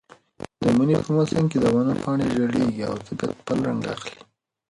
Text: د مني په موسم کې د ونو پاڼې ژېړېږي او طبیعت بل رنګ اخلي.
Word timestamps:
د 0.61 0.63
مني 0.77 0.95
په 1.03 1.09
موسم 1.15 1.43
کې 1.51 1.57
د 1.61 1.65
ونو 1.75 1.93
پاڼې 2.03 2.25
ژېړېږي 2.35 2.83
او 2.89 2.95
طبیعت 3.07 3.37
بل 3.45 3.59
رنګ 3.67 3.81
اخلي. 3.93 4.19